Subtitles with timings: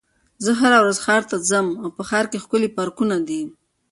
[0.43, 3.41] زه هره ورځ ښار ته ځم او په ښار کې ښکلي پارکونه دي.